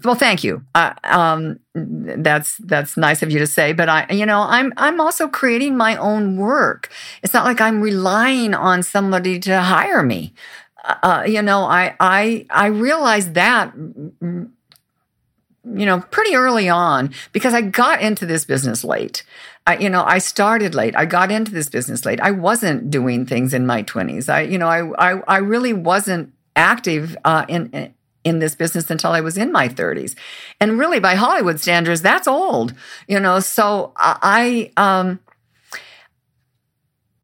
Well, 0.04 0.14
thank 0.14 0.44
you. 0.44 0.62
Uh, 0.74 0.94
um, 1.04 1.60
that's 1.74 2.58
that's 2.58 2.96
nice 2.96 3.22
of 3.22 3.30
you 3.30 3.38
to 3.38 3.46
say. 3.46 3.72
But 3.72 3.88
I, 3.88 4.06
you 4.10 4.26
know, 4.26 4.40
I'm 4.42 4.72
I'm 4.76 5.00
also 5.00 5.28
creating 5.28 5.76
my 5.76 5.96
own 5.96 6.36
work. 6.36 6.90
It's 7.22 7.34
not 7.34 7.44
like 7.44 7.60
I'm 7.60 7.80
relying 7.80 8.54
on 8.54 8.82
somebody 8.82 9.38
to 9.40 9.60
hire 9.60 10.02
me. 10.02 10.34
Uh, 10.84 10.94
uh 11.02 11.24
you 11.26 11.42
know, 11.42 11.62
I 11.62 11.94
I 12.00 12.46
I 12.50 12.66
realized 12.66 13.34
that 13.34 13.72
you 15.74 15.84
know, 15.84 16.00
pretty 16.10 16.34
early 16.34 16.68
on 16.68 17.12
because 17.32 17.52
I 17.54 17.60
got 17.60 18.00
into 18.00 18.26
this 18.26 18.44
business 18.44 18.84
late. 18.84 19.22
I, 19.66 19.76
you 19.76 19.90
know, 19.90 20.02
I 20.04 20.18
started 20.18 20.74
late. 20.74 20.96
I 20.96 21.04
got 21.04 21.30
into 21.30 21.52
this 21.52 21.68
business 21.68 22.06
late. 22.06 22.20
I 22.20 22.30
wasn't 22.30 22.90
doing 22.90 23.26
things 23.26 23.52
in 23.52 23.66
my 23.66 23.82
20s. 23.82 24.28
I, 24.28 24.42
you 24.42 24.56
know, 24.56 24.68
I, 24.68 25.12
I, 25.12 25.22
I 25.28 25.38
really 25.38 25.72
wasn't 25.72 26.32
active 26.56 27.16
uh, 27.24 27.44
in, 27.48 27.70
in 27.70 27.94
this 28.24 28.54
business 28.54 28.90
until 28.90 29.12
I 29.12 29.20
was 29.20 29.38
in 29.38 29.52
my 29.52 29.68
30s. 29.68 30.14
And 30.60 30.78
really, 30.78 31.00
by 31.00 31.14
Hollywood 31.14 31.60
standards, 31.60 32.02
that's 32.02 32.28
old, 32.28 32.74
you 33.06 33.18
know. 33.20 33.40
So 33.40 33.92
I, 33.96 34.70
um, 34.76 35.20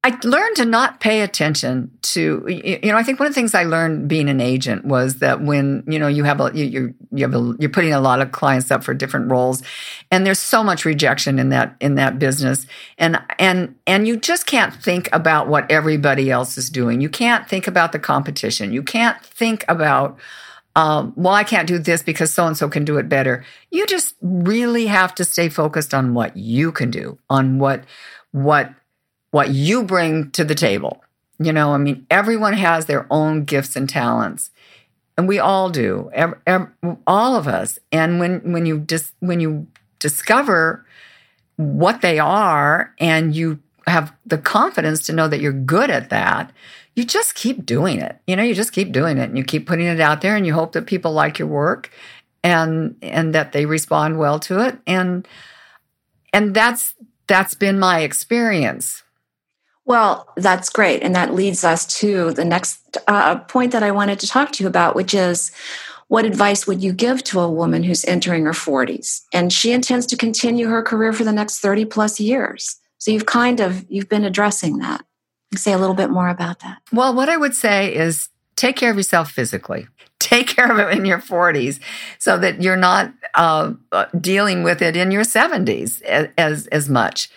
I 0.04 0.18
learned 0.22 0.56
to 0.56 0.66
not 0.66 1.00
pay 1.00 1.22
attention 1.22 1.90
to 2.02 2.44
you 2.46 2.92
know 2.92 2.98
I 2.98 3.02
think 3.02 3.18
one 3.18 3.26
of 3.26 3.32
the 3.32 3.34
things 3.34 3.54
I 3.54 3.64
learned 3.64 4.06
being 4.06 4.28
an 4.28 4.38
agent 4.38 4.84
was 4.84 5.20
that 5.20 5.40
when 5.40 5.82
you 5.86 5.98
know 5.98 6.08
you 6.08 6.24
have 6.24 6.42
a 6.42 6.50
you 6.54 6.94
you 7.10 7.24
have 7.24 7.34
a 7.34 7.56
you're 7.58 7.70
putting 7.70 7.94
a 7.94 8.00
lot 8.00 8.20
of 8.20 8.30
clients 8.30 8.70
up 8.70 8.84
for 8.84 8.92
different 8.92 9.30
roles 9.30 9.62
and 10.10 10.26
there's 10.26 10.38
so 10.38 10.62
much 10.62 10.84
rejection 10.84 11.38
in 11.38 11.48
that 11.48 11.74
in 11.80 11.94
that 11.94 12.18
business 12.18 12.66
and 12.98 13.18
and 13.38 13.74
and 13.86 14.06
you 14.06 14.18
just 14.18 14.44
can't 14.44 14.74
think 14.74 15.08
about 15.10 15.48
what 15.48 15.70
everybody 15.70 16.30
else 16.30 16.58
is 16.58 16.68
doing 16.68 17.00
you 17.00 17.08
can't 17.08 17.48
think 17.48 17.66
about 17.66 17.92
the 17.92 17.98
competition 17.98 18.74
you 18.74 18.82
can't 18.82 19.24
think 19.24 19.64
about 19.68 20.18
um, 20.76 21.12
well 21.16 21.34
I 21.34 21.44
can't 21.44 21.68
do 21.68 21.78
this 21.78 22.02
because 22.02 22.32
so 22.32 22.46
and 22.46 22.56
so 22.56 22.68
can 22.68 22.84
do 22.84 22.98
it 22.98 23.08
better 23.08 23.44
you 23.70 23.86
just 23.86 24.16
really 24.20 24.86
have 24.86 25.14
to 25.16 25.24
stay 25.24 25.48
focused 25.48 25.94
on 25.94 26.14
what 26.14 26.36
you 26.36 26.72
can 26.72 26.90
do 26.90 27.18
on 27.30 27.58
what 27.58 27.84
what 28.32 28.74
what 29.34 29.50
you 29.50 29.82
bring 29.82 30.30
to 30.30 30.44
the 30.44 30.54
table. 30.54 31.02
You 31.40 31.52
know, 31.52 31.74
I 31.74 31.76
mean, 31.78 32.06
everyone 32.08 32.52
has 32.52 32.86
their 32.86 33.04
own 33.10 33.42
gifts 33.42 33.74
and 33.74 33.88
talents, 33.88 34.50
and 35.18 35.26
we 35.26 35.40
all 35.40 35.70
do, 35.70 36.08
every, 36.12 36.38
every, 36.46 36.68
all 37.04 37.34
of 37.34 37.48
us. 37.48 37.80
And 37.90 38.20
when 38.20 38.52
when 38.52 38.64
you 38.64 38.78
just 38.78 39.12
when 39.18 39.40
you 39.40 39.66
discover 39.98 40.86
what 41.56 42.00
they 42.00 42.20
are, 42.20 42.94
and 43.00 43.34
you 43.34 43.58
have 43.88 44.12
the 44.24 44.38
confidence 44.38 45.04
to 45.06 45.12
know 45.12 45.26
that 45.26 45.40
you're 45.40 45.52
good 45.52 45.90
at 45.90 46.10
that, 46.10 46.52
you 46.94 47.04
just 47.04 47.34
keep 47.34 47.66
doing 47.66 48.00
it. 48.00 48.18
You 48.26 48.36
know, 48.36 48.42
you 48.42 48.54
just 48.54 48.72
keep 48.72 48.92
doing 48.92 49.18
it, 49.18 49.28
and 49.28 49.38
you 49.38 49.44
keep 49.44 49.66
putting 49.66 49.86
it 49.86 50.00
out 50.00 50.20
there, 50.20 50.36
and 50.36 50.46
you 50.46 50.54
hope 50.54 50.72
that 50.72 50.86
people 50.86 51.12
like 51.12 51.38
your 51.38 51.48
work, 51.48 51.90
and 52.42 52.96
and 53.02 53.34
that 53.34 53.52
they 53.52 53.66
respond 53.66 54.18
well 54.18 54.38
to 54.40 54.64
it, 54.66 54.78
and 54.86 55.26
and 56.32 56.54
that's 56.54 56.94
that's 57.26 57.54
been 57.54 57.78
my 57.78 58.00
experience 58.00 59.04
well, 59.86 60.32
that's 60.36 60.70
great. 60.70 61.02
And 61.02 61.14
that 61.14 61.34
leads 61.34 61.62
us 61.62 61.84
to 61.98 62.32
the 62.32 62.44
next 62.44 62.96
uh, 63.06 63.36
point 63.40 63.72
that 63.72 63.82
I 63.82 63.90
wanted 63.90 64.18
to 64.20 64.26
talk 64.26 64.52
to 64.52 64.64
you 64.64 64.68
about, 64.68 64.96
which 64.96 65.12
is 65.12 65.50
what 66.08 66.24
advice 66.24 66.66
would 66.66 66.82
you 66.82 66.92
give 66.92 67.22
to 67.24 67.40
a 67.40 67.50
woman 67.50 67.82
who's 67.82 68.04
entering 68.04 68.44
her 68.44 68.52
40s 68.52 69.22
and 69.32 69.52
she 69.52 69.72
intends 69.72 70.06
to 70.06 70.16
continue 70.16 70.68
her 70.68 70.82
career 70.82 71.12
for 71.12 71.24
the 71.24 71.32
next 71.32 71.60
30 71.60 71.84
plus 71.86 72.18
years? 72.18 72.76
So 72.98 73.10
you've 73.10 73.26
kind 73.26 73.60
of 73.60 73.84
you've 73.90 74.08
been 74.08 74.24
addressing 74.24 74.78
that. 74.78 75.04
Say 75.56 75.73
a 75.73 75.78
little 75.78 75.94
bit 75.94 76.11
more 76.11 76.28
about 76.28 76.61
that. 76.61 76.82
Well, 76.92 77.14
what 77.14 77.28
I 77.28 77.37
would 77.37 77.54
say 77.54 77.94
is 77.94 78.28
take 78.56 78.76
care 78.76 78.90
of 78.90 78.96
yourself 78.96 79.30
physically. 79.30 79.87
Take 80.20 80.46
care 80.49 80.73
of 80.73 80.78
it 80.78 80.96
in 80.96 81.04
your 81.04 81.18
40s 81.18 81.80
so 82.18 82.38
that 82.38 82.62
you're 82.62 82.76
not 82.78 83.12
uh, 83.34 83.75
uh 83.92 84.06
dealing 84.18 84.62
with 84.62 84.80
it 84.80 84.96
in 84.96 85.11
your 85.11 85.23
70s 85.23 86.00
as, 86.02 86.28
as, 86.38 86.66
as 86.68 86.88
much. 86.88 87.28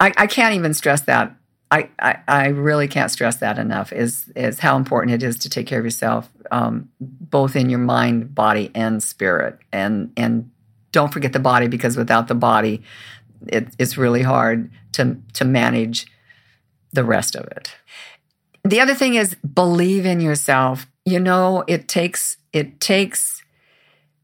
I, 0.00 0.12
I, 0.16 0.26
can't 0.26 0.54
even 0.54 0.74
stress 0.74 1.00
that. 1.02 1.34
I, 1.70 1.88
I, 2.28 2.48
really 2.48 2.88
can't 2.88 3.10
stress 3.10 3.36
that 3.36 3.58
enough 3.58 3.92
is, 3.92 4.30
is 4.34 4.58
how 4.58 4.76
important 4.76 5.14
it 5.14 5.22
is 5.22 5.38
to 5.38 5.48
take 5.48 5.66
care 5.66 5.78
of 5.78 5.84
yourself, 5.84 6.28
um, 6.50 6.90
both 7.00 7.54
in 7.54 7.70
your 7.70 7.78
mind, 7.78 8.34
body, 8.34 8.70
and 8.74 9.02
spirit. 9.02 9.58
And, 9.72 10.12
and 10.16 10.50
don't 10.92 11.12
forget 11.12 11.32
the 11.32 11.38
body 11.38 11.68
because 11.68 11.96
without 11.96 12.28
the 12.28 12.34
body, 12.34 12.82
it, 13.46 13.68
it's 13.78 13.96
really 13.96 14.22
hard 14.22 14.70
to, 14.92 15.16
to 15.34 15.44
manage 15.44 16.06
the 16.92 17.04
rest 17.04 17.36
of 17.36 17.46
it. 17.46 17.74
The 18.64 18.80
other 18.80 18.94
thing 18.94 19.14
is 19.14 19.34
believe 19.36 20.04
in 20.04 20.20
yourself. 20.20 20.86
You 21.04 21.20
know, 21.20 21.64
it 21.66 21.88
takes 21.88 22.36
it 22.52 22.80
takes 22.80 23.42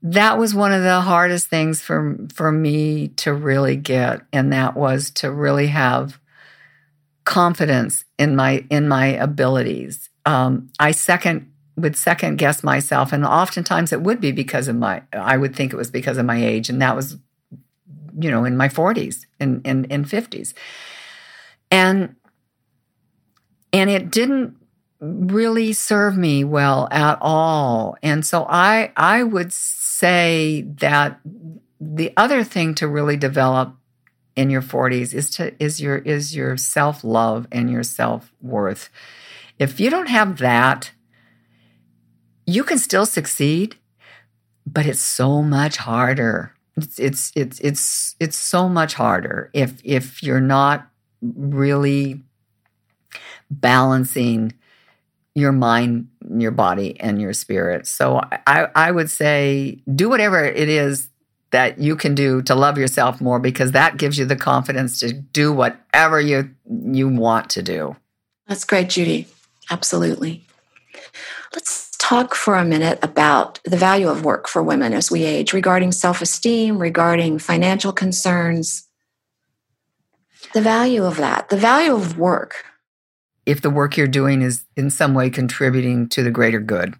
that 0.02 0.38
was 0.38 0.54
one 0.54 0.72
of 0.72 0.82
the 0.82 1.00
hardest 1.00 1.48
things 1.48 1.80
for 1.80 2.16
for 2.32 2.52
me 2.52 3.08
to 3.08 3.32
really 3.32 3.76
get 3.76 4.22
and 4.32 4.52
that 4.52 4.76
was 4.76 5.10
to 5.10 5.30
really 5.30 5.68
have 5.68 6.20
confidence 7.24 8.04
in 8.18 8.36
my 8.36 8.64
in 8.70 8.88
my 8.88 9.06
abilities. 9.06 10.10
Um, 10.24 10.70
I 10.78 10.92
second 10.92 11.50
would 11.76 11.96
second 11.96 12.36
guess 12.36 12.62
myself 12.62 13.12
and 13.12 13.24
oftentimes 13.24 13.92
it 13.92 14.02
would 14.02 14.20
be 14.20 14.32
because 14.32 14.68
of 14.68 14.76
my 14.76 15.02
I 15.12 15.36
would 15.36 15.56
think 15.56 15.72
it 15.72 15.76
was 15.76 15.90
because 15.90 16.18
of 16.18 16.26
my 16.26 16.42
age 16.42 16.68
and 16.68 16.80
that 16.80 16.94
was 16.94 17.16
you 18.18 18.30
know 18.30 18.44
in 18.44 18.56
my 18.56 18.68
40s 18.68 19.26
and 19.40 19.66
in, 19.66 19.84
in, 19.86 20.02
in 20.02 20.04
50s. 20.04 20.52
And 21.70 22.14
and 23.76 23.90
it 23.90 24.10
didn't 24.10 24.56
really 25.00 25.72
serve 25.74 26.16
me 26.16 26.44
well 26.44 26.88
at 26.90 27.18
all. 27.20 27.96
And 28.02 28.24
so 28.24 28.46
I 28.48 28.92
I 28.96 29.22
would 29.22 29.52
say 29.52 30.64
that 30.78 31.20
the 31.80 32.12
other 32.16 32.42
thing 32.42 32.74
to 32.76 32.88
really 32.88 33.16
develop 33.16 33.76
in 34.34 34.50
your 34.50 34.62
40s 34.62 35.12
is 35.14 35.30
to 35.30 35.54
is 35.62 35.80
your 35.80 35.98
is 35.98 36.34
your 36.34 36.56
self-love 36.56 37.46
and 37.52 37.70
your 37.70 37.82
self-worth. 37.82 38.88
If 39.58 39.80
you 39.80 39.90
don't 39.90 40.08
have 40.08 40.38
that, 40.38 40.92
you 42.46 42.64
can 42.64 42.78
still 42.78 43.06
succeed, 43.06 43.76
but 44.66 44.86
it's 44.86 45.00
so 45.00 45.42
much 45.42 45.76
harder. 45.76 46.54
It's 46.76 46.98
it's 46.98 47.32
it's 47.34 47.60
it's, 47.60 48.16
it's 48.20 48.36
so 48.36 48.68
much 48.68 48.94
harder 48.94 49.50
if 49.52 49.80
if 49.84 50.22
you're 50.22 50.40
not 50.40 50.88
really 51.22 52.22
balancing 53.50 54.52
your 55.34 55.52
mind, 55.52 56.08
your 56.38 56.50
body, 56.50 56.98
and 56.98 57.20
your 57.20 57.32
spirit. 57.32 57.86
So 57.86 58.20
I, 58.46 58.68
I 58.74 58.90
would 58.90 59.10
say 59.10 59.82
do 59.94 60.08
whatever 60.08 60.42
it 60.42 60.68
is 60.68 61.10
that 61.50 61.78
you 61.78 61.94
can 61.94 62.14
do 62.14 62.42
to 62.42 62.54
love 62.54 62.78
yourself 62.78 63.20
more 63.20 63.38
because 63.38 63.72
that 63.72 63.98
gives 63.98 64.18
you 64.18 64.24
the 64.24 64.36
confidence 64.36 64.98
to 65.00 65.12
do 65.12 65.52
whatever 65.52 66.20
you 66.20 66.50
you 66.68 67.08
want 67.08 67.50
to 67.50 67.62
do. 67.62 67.96
That's 68.48 68.64
great, 68.64 68.88
Judy. 68.88 69.28
Absolutely. 69.70 70.44
Let's 71.52 71.94
talk 71.98 72.34
for 72.34 72.56
a 72.56 72.64
minute 72.64 72.98
about 73.02 73.60
the 73.64 73.76
value 73.76 74.08
of 74.08 74.24
work 74.24 74.48
for 74.48 74.62
women 74.62 74.92
as 74.92 75.10
we 75.10 75.24
age, 75.24 75.52
regarding 75.52 75.92
self 75.92 76.22
esteem, 76.22 76.78
regarding 76.78 77.38
financial 77.38 77.92
concerns. 77.92 78.88
The 80.54 80.62
value 80.62 81.04
of 81.04 81.16
that, 81.16 81.48
the 81.48 81.56
value 81.56 81.94
of 81.94 82.18
work 82.18 82.64
if 83.46 83.62
the 83.62 83.70
work 83.70 83.96
you're 83.96 84.08
doing 84.08 84.42
is 84.42 84.64
in 84.76 84.90
some 84.90 85.14
way 85.14 85.30
contributing 85.30 86.08
to 86.08 86.22
the 86.22 86.30
greater 86.30 86.60
good. 86.60 86.94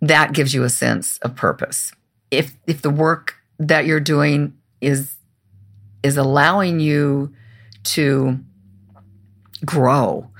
That 0.00 0.32
gives 0.32 0.54
you 0.54 0.62
a 0.62 0.70
sense 0.70 1.18
of 1.18 1.34
purpose. 1.34 1.92
If 2.30 2.56
if 2.66 2.82
the 2.82 2.90
work 2.90 3.34
that 3.58 3.86
you're 3.86 4.00
doing 4.00 4.54
is 4.80 5.16
is 6.02 6.16
allowing 6.16 6.80
you 6.80 7.34
to 7.84 8.38
grow, 9.64 10.30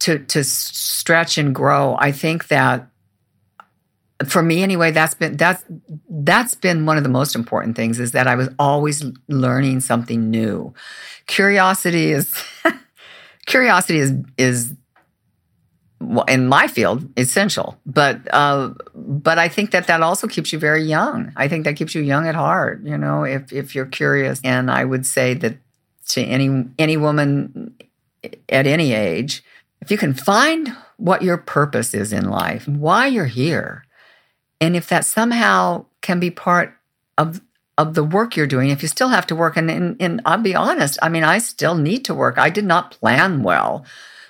to 0.00 0.18
to 0.18 0.42
stretch 0.42 1.38
and 1.38 1.54
grow, 1.54 1.96
I 1.98 2.12
think 2.12 2.48
that 2.48 2.90
for 4.26 4.42
me 4.42 4.62
anyway 4.62 4.90
that's 4.90 5.14
been 5.14 5.36
that's 5.36 5.64
that's 6.10 6.54
been 6.54 6.84
one 6.84 6.98
of 6.98 7.02
the 7.02 7.08
most 7.08 7.34
important 7.34 7.74
things 7.74 7.98
is 7.98 8.12
that 8.12 8.26
i 8.26 8.34
was 8.34 8.50
always 8.58 9.02
learning 9.28 9.80
something 9.80 10.28
new 10.28 10.74
curiosity 11.26 12.12
is 12.12 12.34
curiosity 13.50 13.98
is 13.98 14.14
is 14.38 14.72
in 16.28 16.46
my 16.48 16.66
field 16.66 17.06
essential. 17.18 17.76
But 17.84 18.20
uh, 18.32 18.70
but 18.94 19.38
i 19.38 19.48
think 19.48 19.70
that 19.72 19.86
that 19.86 20.02
also 20.02 20.26
keeps 20.26 20.52
you 20.52 20.58
very 20.58 20.82
young. 20.82 21.32
I 21.36 21.48
think 21.48 21.64
that 21.64 21.76
keeps 21.76 21.94
you 21.94 22.02
young 22.02 22.26
at 22.26 22.34
heart 22.34 22.82
you 22.84 22.96
know 22.96 23.24
if 23.24 23.52
if 23.52 23.74
you're 23.74 23.86
curious. 23.86 24.40
And 24.44 24.70
i 24.70 24.84
would 24.84 25.04
say 25.04 25.34
that 25.34 25.58
to 26.10 26.22
any 26.22 26.64
any 26.78 26.96
woman 26.96 27.74
at 28.48 28.66
any 28.66 28.92
age 28.92 29.42
if 29.80 29.90
you 29.90 29.96
can 29.96 30.12
find 30.12 30.76
what 30.96 31.22
your 31.22 31.38
purpose 31.38 31.94
is 31.94 32.12
in 32.12 32.28
life 32.28 32.68
why 32.68 33.06
you're 33.06 33.24
here 33.24 33.84
and 34.60 34.76
if 34.76 34.88
that 34.88 35.04
somehow 35.04 35.84
can 36.02 36.20
be 36.20 36.30
part 36.30 36.74
of 37.16 37.40
of 37.78 37.94
the 37.94 38.04
work 38.04 38.36
you're 38.36 38.46
doing 38.46 38.70
if 38.70 38.82
you 38.82 38.88
still 38.88 39.08
have 39.08 39.26
to 39.26 39.34
work 39.34 39.56
and, 39.56 39.70
and, 39.70 39.96
and 40.00 40.20
i'll 40.24 40.38
be 40.38 40.54
honest 40.54 40.98
i 41.02 41.08
mean 41.08 41.24
i 41.24 41.38
still 41.38 41.74
need 41.74 42.04
to 42.04 42.14
work. 42.14 42.38
I 42.38 42.50
did 42.50 42.64
not 42.64 42.92
plan 42.92 43.42
well. 43.42 43.84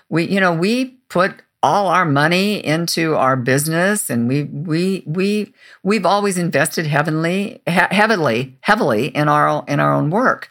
We 0.09 0.25
you 0.25 0.41
know 0.41 0.55
we 0.55 0.97
put 1.09 1.43
all 1.63 1.89
our 1.89 2.07
money 2.07 2.65
into 2.65 3.17
our 3.17 3.37
business 3.37 4.09
and 4.09 4.27
we 4.29 4.45
we 4.45 5.03
we 5.07 5.53
we've 5.83 6.07
always 6.07 6.39
invested 6.39 6.87
heavily 6.87 7.61
heavily 7.67 8.59
heavily 8.63 9.09
in 9.09 9.29
our 9.29 9.65
in 9.69 9.81
our 9.81 9.93
own 9.93 10.11
work. 10.11 10.51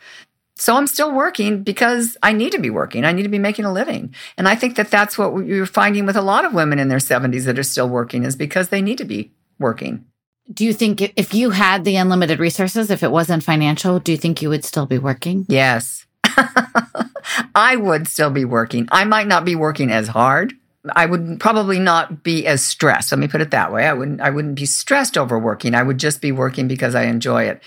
So 0.55 0.75
i'm 0.75 0.88
still 0.88 1.12
working 1.12 1.63
because 1.63 2.17
i 2.22 2.31
need 2.34 2.51
to 2.51 2.60
be 2.60 2.69
working. 2.69 3.05
I 3.05 3.12
need 3.12 3.24
to 3.24 3.29
be 3.29 3.39
making 3.39 3.65
a 3.65 3.74
living. 3.74 4.13
And 4.38 4.48
i 4.48 4.55
think 4.55 4.75
that 4.75 4.91
that's 4.91 5.17
what 5.17 5.46
you're 5.46 5.65
finding 5.65 6.05
with 6.05 6.15
a 6.15 6.22
lot 6.22 6.46
of 6.46 6.53
women 6.53 6.79
in 6.79 6.89
their 6.89 7.00
70s 7.00 7.46
that 7.46 7.60
are 7.60 7.63
still 7.63 7.89
working 7.89 8.24
is 8.24 8.36
because 8.36 8.69
they 8.69 8.81
need 8.81 8.98
to 9.00 9.05
be 9.05 9.31
working 9.58 10.05
do 10.51 10.65
you 10.65 10.74
think 10.74 11.13
if 11.15 11.34
you 11.34 11.51
had 11.51 11.86
the 11.86 11.96
unlimited 11.96 12.39
resources, 12.39 12.89
if 12.89 13.03
it 13.03 13.12
wasn't 13.12 13.44
financial, 13.44 14.00
do 14.00 14.12
you 14.12 14.18
think 14.18 14.41
you 14.41 14.50
would 14.50 14.65
still 14.65 14.86
be 14.86 14.98
working? 14.98 15.46
Yes. 15.48 16.08
I 17.56 17.75
would 17.75 18.08
still 18.08 18.32
be 18.32 18.46
working. 18.46 18.88
I 18.91 19.03
might 19.03 19.27
not 19.27 19.46
be 19.46 19.56
working 19.56 19.91
as 19.91 20.08
hard. 20.08 20.53
I 20.96 21.06
would 21.06 21.39
probably 21.39 21.77
not 21.77 22.24
be 22.24 22.48
as 22.48 22.63
stressed. 22.63 23.12
Let 23.12 23.20
me 23.20 23.27
put 23.27 23.41
it 23.41 23.51
that 23.51 23.72
way. 23.72 23.86
I 23.86 23.94
wouldn't 23.94 24.22
I 24.22 24.29
wouldn't 24.29 24.56
be 24.56 24.65
stressed 24.65 25.18
over 25.18 25.38
working. 25.38 25.75
I 25.75 25.84
would 25.84 25.98
just 25.98 26.22
be 26.22 26.32
working 26.32 26.68
because 26.68 26.96
I 26.96 27.03
enjoy 27.03 27.44
it. 27.44 27.62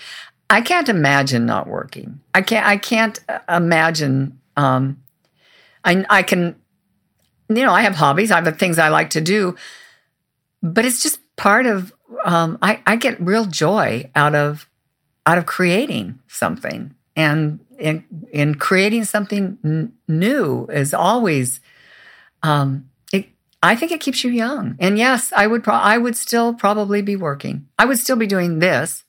I 0.49 0.61
can't 0.61 0.89
imagine 0.89 1.45
not 1.45 1.67
working. 1.67 2.19
I 2.33 2.41
can't 2.41 2.65
I 2.65 2.77
can't 2.77 3.19
uh, 3.29 3.39
imagine 3.49 4.39
um 4.57 5.01
I 5.85 6.05
I 6.09 6.23
can 6.23 6.55
you 7.49 7.63
know, 7.63 7.73
I 7.73 7.83
have 7.83 7.95
hobbies, 7.95 8.31
I 8.31 8.41
have 8.41 8.57
things 8.57 8.79
I 8.79 8.89
like 8.89 9.11
to 9.11 9.21
do, 9.21 9.55
but 10.63 10.85
it's 10.85 11.03
just 11.03 11.19
part 11.35 11.65
of 11.65 11.93
um, 12.23 12.57
I, 12.61 12.81
I 12.85 12.95
get 12.95 13.19
real 13.21 13.45
joy 13.45 14.09
out 14.15 14.35
of 14.35 14.69
out 15.25 15.37
of 15.37 15.45
creating 15.45 16.19
something 16.27 16.93
and 17.15 17.59
in 17.79 18.03
in 18.31 18.55
creating 18.55 19.03
something 19.05 19.57
n- 19.63 19.93
new 20.07 20.65
is 20.67 20.93
always 20.93 21.59
um, 22.41 22.89
it, 23.11 23.27
I 23.61 23.75
think 23.75 23.91
it 23.91 24.01
keeps 24.01 24.23
you 24.23 24.31
young. 24.31 24.75
And 24.79 24.97
yes, 24.97 25.31
I 25.35 25.47
would 25.47 25.63
pro- 25.63 25.75
I 25.75 25.97
would 25.97 26.15
still 26.17 26.53
probably 26.53 27.01
be 27.01 27.15
working. 27.15 27.67
I 27.79 27.85
would 27.85 27.99
still 27.99 28.15
be 28.17 28.27
doing 28.27 28.59
this. 28.59 29.03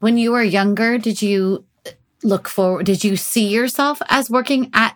When 0.00 0.18
you 0.18 0.32
were 0.32 0.42
younger, 0.42 0.98
did 0.98 1.22
you 1.22 1.64
look 2.22 2.48
forward 2.48 2.84
did 2.84 3.02
you 3.02 3.16
see 3.16 3.48
yourself 3.48 4.02
as 4.10 4.28
working 4.28 4.70
at 4.74 4.94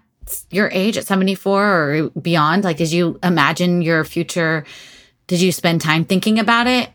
your 0.51 0.69
age 0.73 0.99
at 0.99 1.07
74 1.07 1.65
or 1.65 2.11
beyond? 2.11 2.65
Like 2.65 2.77
did 2.77 2.93
you 2.93 3.19
imagine 3.23 3.83
your 3.83 4.05
future 4.05 4.65
did 5.27 5.41
you 5.41 5.53
spend 5.53 5.81
time 5.81 6.05
thinking 6.05 6.39
about 6.39 6.67
it? 6.67 6.91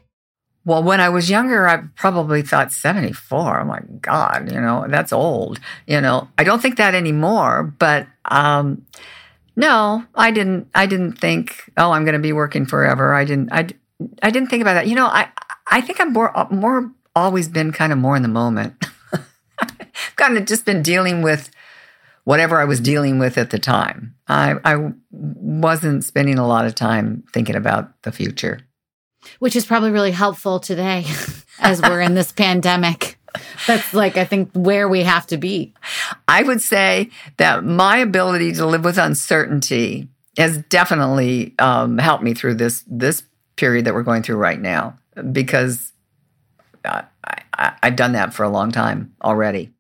Well, 0.66 0.84
when 0.84 1.00
I 1.00 1.10
was 1.10 1.30
younger, 1.30 1.68
I 1.68 1.78
probably 1.96 2.42
thought 2.42 2.72
74. 2.72 3.62
Oh 3.62 3.66
my 3.66 3.80
God, 4.02 4.52
you 4.52 4.60
know, 4.60 4.86
that's 4.88 5.14
old. 5.14 5.60
You 5.88 6.02
know, 6.02 6.28
I 6.38 6.44
don't 6.44 6.62
think 6.62 6.78
that 6.78 6.94
anymore, 6.94 7.74
but 7.80 8.08
um, 8.26 8.86
no, 9.56 10.06
I 10.16 10.32
didn't, 10.32 10.70
I 10.76 10.86
didn't 10.86 11.14
think, 11.14 11.72
oh, 11.78 11.92
I'm 11.92 12.04
going 12.04 12.14
to 12.14 12.20
be 12.20 12.34
working 12.34 12.66
forever. 12.66 13.14
I 13.14 13.26
didn't, 13.26 13.52
I, 13.52 13.68
I 14.22 14.32
didn't 14.32 14.50
think 14.50 14.62
about 14.62 14.76
that. 14.76 14.88
You 14.88 14.96
know, 14.96 15.08
I, 15.08 15.30
I 15.72 15.82
think 15.82 16.00
I'm 16.00 16.14
more, 16.14 16.32
more 16.52 16.92
always 17.16 17.48
been 17.48 17.72
kind 17.72 17.92
of 17.92 17.98
more 17.98 18.16
in 18.16 18.22
the 18.22 18.28
moment. 18.28 18.76
I've 19.60 20.16
kind 20.16 20.38
of 20.38 20.46
just 20.46 20.66
been 20.66 20.82
dealing 20.82 21.22
with 21.22 21.50
whatever 22.24 22.60
I 22.60 22.66
was 22.66 22.80
dealing 22.80 23.18
with 23.18 23.38
at 23.38 23.50
the 23.50 23.60
time. 23.60 24.16
I, 24.28 24.56
I 24.64 24.92
wasn't 25.12 26.04
spending 26.04 26.38
a 26.38 26.48
lot 26.48 26.66
of 26.66 26.76
time 26.76 27.24
thinking 27.34 27.56
about 27.56 28.02
the 28.04 28.12
future. 28.12 28.60
Which 29.40 29.56
is 29.56 29.66
probably 29.66 29.92
really 29.92 30.12
helpful 30.12 30.60
today 30.60 31.06
as 31.60 31.82
we're 31.82 32.02
in 32.02 32.16
this 32.16 32.32
pandemic. 32.32 33.18
That's 33.68 33.94
like, 33.94 34.18
I 34.18 34.26
think, 34.26 34.52
where 34.54 34.88
we 34.88 35.04
have 35.04 35.28
to 35.28 35.38
be. 35.38 35.74
I 36.28 36.44
would 36.44 36.62
say 36.62 37.10
that 37.38 37.64
my 37.64 37.98
ability 37.98 38.54
to 38.54 38.66
live 38.66 38.84
with 38.84 38.98
uncertainty 38.98 40.08
has 40.38 40.58
definitely 40.70 41.54
um, 41.60 41.98
helped 41.98 42.24
me 42.24 42.34
through 42.34 42.56
this 42.56 42.84
this 42.88 43.24
period 43.56 43.86
that 43.86 43.94
we're 43.94 44.04
going 44.04 44.24
through 44.24 44.38
right 44.38 44.60
now 44.60 44.98
because 45.32 45.92
I, 46.86 47.04
I, 47.54 47.74
I've 47.84 47.98
done 47.98 48.14
that 48.14 48.34
for 48.34 48.44
a 48.44 48.50
long 48.50 48.72
time 48.72 49.14
already. 49.22 49.72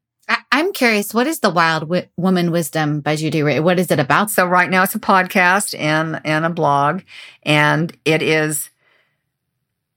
I'm 0.51 0.74
curious, 0.74 1.13
what 1.13 1.25
is 1.25 1.39
the 1.39 1.50
Wild 1.50 1.84
w- 1.84 2.05
Woman 2.17 2.51
Wisdom 2.51 3.01
by 3.01 3.15
Judy 3.15 3.41
Ray? 3.41 3.60
What 3.60 3.79
is 3.79 3.89
it 3.89 4.00
about? 4.00 4.29
So 4.29 4.46
right 4.46 4.69
now 4.69 4.84
it's 4.84 4.93
a 4.93 5.00
podcast 5.00 5.77
and 5.79 6.22
and 6.24 6.46
a 6.46 6.50
blog, 6.50 7.01
and 7.43 7.96
it 8.05 8.22
is 8.22 8.69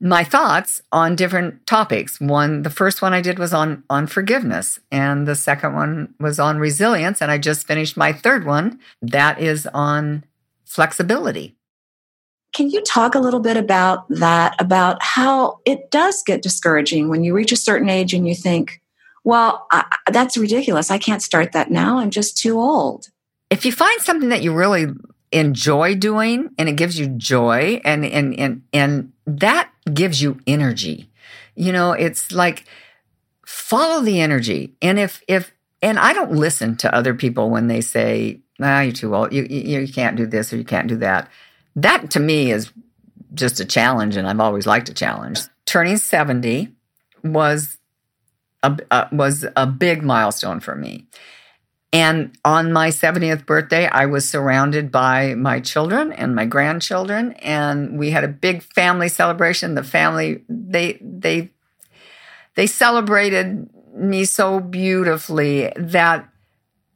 my 0.03 0.25
thoughts 0.25 0.83
on 0.91 1.15
different 1.15 1.65
topics. 1.65 2.21
One, 2.21 2.63
the 2.63 2.71
first 2.71 3.01
one 3.01 3.15
I 3.15 3.21
did 3.21 3.39
was 3.39 3.55
on 3.55 3.85
on 3.89 4.09
forgiveness, 4.09 4.81
and 4.91 5.29
the 5.29 5.37
second 5.37 5.75
one 5.75 6.13
was 6.19 6.41
on 6.41 6.59
resilience, 6.59 7.23
and 7.23 7.31
I 7.31 7.39
just 7.39 7.67
finished 7.67 7.97
my 7.97 8.13
third 8.13 8.45
one 8.45 8.81
that 9.01 9.41
is 9.41 9.67
on 9.73 10.25
flexibility. 10.65 11.55
Can 12.53 12.69
you 12.69 12.83
talk 12.83 13.15
a 13.15 13.21
little 13.21 13.41
bit 13.41 13.57
about 13.57 14.09
that? 14.09 14.61
About 14.61 15.03
how 15.03 15.61
it 15.65 15.91
does 15.91 16.23
get 16.25 16.43
discouraging 16.43 17.09
when 17.09 17.23
you 17.23 17.33
reach 17.33 17.53
a 17.53 17.57
certain 17.57 17.89
age 17.89 18.13
and 18.13 18.27
you 18.27 18.35
think, 18.35 18.83
well, 19.25 19.67
I, 19.71 19.85
that's 20.11 20.37
ridiculous. 20.37 20.91
I 20.91 20.99
can't 20.99 21.23
start 21.23 21.53
that 21.53 21.71
now. 21.71 21.99
I'm 21.99 22.11
just 22.11 22.37
too 22.37 22.59
old. 22.59 23.09
If 23.51 23.65
you 23.65 23.71
find 23.71 24.01
something 24.01 24.31
that 24.31 24.43
you 24.43 24.53
really 24.53 24.87
enjoy 25.33 25.95
doing 25.95 26.51
and 26.59 26.69
it 26.69 26.77
gives 26.77 26.99
you 26.99 27.07
joy 27.09 27.81
and 27.85 28.05
and 28.05 28.39
and 28.39 28.63
and 28.73 29.13
that 29.27 29.71
gives 29.93 30.21
you 30.23 30.39
energy. 30.47 31.11
You 31.55 31.73
know, 31.73 31.93
it's 31.93 32.33
like 32.33 32.65
follow 33.47 34.03
the 34.03 34.21
energy. 34.21 34.75
And 34.83 34.99
if 34.99 35.23
if 35.27 35.53
and 35.81 35.99
I 35.99 36.13
don't 36.13 36.33
listen 36.33 36.77
to 36.79 36.95
other 36.95 37.15
people 37.15 37.51
when 37.51 37.67
they 37.67 37.81
say, 37.81 38.41
"Ah, 38.61 38.83
you're 38.83 38.93
too 38.93 39.15
old. 39.15 39.33
You, 39.33 39.47
you 39.49 39.81
you 39.81 39.93
can't 39.93 40.17
do 40.17 40.27
this 40.27 40.53
or 40.53 40.57
you 40.57 40.65
can't 40.65 40.89
do 40.89 40.97
that." 40.99 41.29
That 41.75 42.11
to 42.13 42.21
me 42.21 42.53
is 42.53 42.71
just 43.35 43.61
a 43.61 43.65
challenge, 43.65 44.17
and 44.17 44.29
I've 44.29 44.41
always 44.41 44.67
liked 44.67 44.89
a 44.89 44.95
challenge. 44.95 45.41
Turning 45.65 45.97
seventy 45.97 46.69
was 47.25 47.79
a, 48.63 49.09
was 49.13 49.45
a 49.57 49.67
big 49.67 50.03
milestone 50.03 50.61
for 50.61 50.77
me. 50.77 51.07
And 51.93 52.37
on 52.45 52.73
my 52.73 52.91
70th 52.91 53.45
birthday, 53.45 53.87
I 53.87 54.07
was 54.07 54.27
surrounded 54.27 54.91
by 54.91 55.35
my 55.35 55.61
children 55.61 56.13
and 56.13 56.35
my 56.35 56.47
grandchildren, 56.47 57.33
and 57.33 57.99
we 57.99 58.11
had 58.11 58.25
a 58.25 58.29
big 58.29 58.63
family 58.63 59.09
celebration. 59.09 59.75
The 59.75 59.85
family 59.85 60.43
they 60.49 60.99
they 61.03 61.51
they 62.55 62.67
celebrated 62.67 63.69
me 63.95 64.25
so 64.25 64.59
beautifully 64.61 65.71
that 65.77 66.29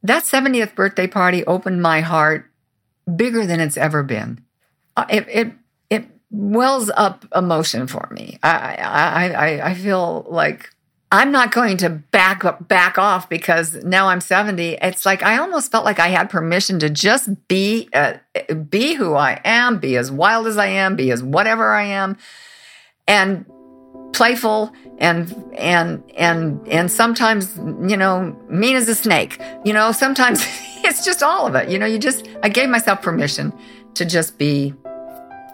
that 0.03 0.23
70th 0.23 0.75
birthday 0.75 1.07
party 1.07 1.45
opened 1.45 1.81
my 1.81 2.01
heart 2.01 2.49
bigger 3.15 3.45
than 3.45 3.59
it's 3.59 3.77
ever 3.77 4.03
been. 4.03 4.41
Uh, 4.95 5.05
it 5.09 5.27
it 5.29 5.53
it 5.89 6.07
wells 6.31 6.89
up 6.97 7.25
emotion 7.35 7.87
for 7.87 8.07
me. 8.11 8.39
I 8.41 8.75
I 8.75 9.29
I, 9.29 9.69
I 9.69 9.73
feel 9.75 10.25
like 10.29 10.71
I'm 11.11 11.31
not 11.31 11.53
going 11.53 11.77
to 11.77 11.89
back 11.89 12.43
up, 12.43 12.67
back 12.67 12.97
off 12.97 13.29
because 13.29 13.81
now 13.85 14.09
I'm 14.09 14.19
70. 14.19 14.73
It's 14.81 15.05
like 15.05 15.23
I 15.23 15.37
almost 15.37 15.71
felt 15.71 15.85
like 15.85 15.99
I 15.99 16.09
had 16.09 16.29
permission 16.29 16.79
to 16.79 16.89
just 16.89 17.29
be 17.47 17.87
uh, 17.93 18.15
be 18.69 18.93
who 18.93 19.13
I 19.13 19.39
am, 19.45 19.79
be 19.79 19.95
as 19.95 20.11
wild 20.11 20.47
as 20.47 20.57
I 20.57 20.67
am, 20.67 20.97
be 20.97 21.11
as 21.11 21.23
whatever 21.23 21.73
I 21.73 21.83
am, 21.83 22.17
and 23.07 23.45
playful 24.11 24.73
and 24.97 25.33
and 25.57 26.03
and 26.17 26.67
and 26.67 26.91
sometimes 26.91 27.55
you 27.55 27.95
know 27.95 28.37
mean 28.49 28.75
as 28.75 28.89
a 28.89 28.95
snake. 28.95 29.39
You 29.63 29.71
know, 29.71 29.93
sometimes 29.93 30.43
it's 30.83 31.05
just 31.05 31.23
all 31.23 31.47
of 31.47 31.55
it. 31.55 31.69
You 31.69 31.79
know, 31.79 31.85
you 31.85 31.99
just 31.99 32.27
I 32.43 32.49
gave 32.49 32.67
myself 32.67 33.01
permission 33.01 33.53
to 33.93 34.03
just 34.03 34.37
be 34.37 34.73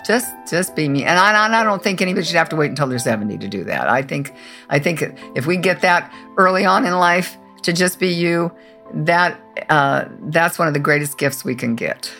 just 0.05 0.33
just 0.49 0.75
be 0.75 0.87
me. 0.89 1.03
And 1.03 1.19
I, 1.19 1.45
and 1.45 1.55
I 1.55 1.63
don't 1.63 1.83
think 1.83 2.01
anybody 2.01 2.25
should 2.25 2.35
have 2.35 2.49
to 2.49 2.55
wait 2.55 2.69
until 2.69 2.87
they're 2.87 2.99
70 2.99 3.37
to 3.37 3.47
do 3.47 3.63
that. 3.65 3.89
I 3.89 4.01
think 4.01 4.33
i 4.69 4.79
think 4.79 5.03
if 5.35 5.45
we 5.45 5.57
get 5.57 5.81
that 5.81 6.11
early 6.37 6.65
on 6.65 6.85
in 6.85 6.93
life 6.93 7.37
to 7.63 7.73
just 7.73 7.99
be 7.99 8.09
you 8.09 8.51
that 8.93 9.39
uh, 9.69 10.05
that's 10.23 10.59
one 10.59 10.67
of 10.67 10.73
the 10.73 10.79
greatest 10.79 11.17
gifts 11.17 11.43
we 11.43 11.55
can 11.55 11.75
get. 11.75 12.11